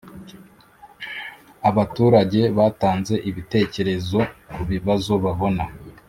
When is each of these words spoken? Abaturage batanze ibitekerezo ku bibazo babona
Abaturage 1.69 2.41
batanze 2.57 3.15
ibitekerezo 3.29 4.19
ku 4.53 4.61
bibazo 4.71 5.13
babona 5.23 5.63